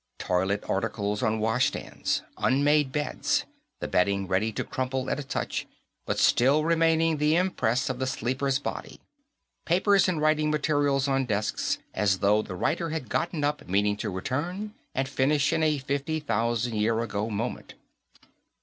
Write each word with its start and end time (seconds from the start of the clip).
Toilet 0.17 0.63
articles 0.67 1.21
on 1.21 1.39
washstands; 1.39 2.23
unmade 2.35 2.91
beds, 2.91 3.45
the 3.81 3.87
bedding 3.87 4.27
ready 4.27 4.51
to 4.51 4.63
crumble 4.63 5.11
at 5.11 5.19
a 5.19 5.23
touch 5.23 5.67
but 6.07 6.17
still 6.17 6.63
retaining 6.65 7.17
the 7.17 7.35
impress 7.35 7.87
of 7.87 7.99
the 7.99 8.07
sleeper's 8.07 8.57
body; 8.57 8.99
papers 9.63 10.09
and 10.09 10.19
writing 10.19 10.49
materials 10.49 11.07
on 11.07 11.25
desks, 11.25 11.77
as 11.93 12.17
though 12.17 12.41
the 12.41 12.55
writer 12.55 12.89
had 12.89 13.09
gotten 13.09 13.43
up, 13.43 13.67
meaning 13.67 13.95
to 13.97 14.09
return 14.09 14.73
and 14.95 15.07
finish 15.07 15.53
in 15.53 15.61
a 15.61 15.77
fifty 15.77 16.19
thousand 16.19 16.77
year 16.77 16.99
ago 17.01 17.29
moment. 17.29 17.75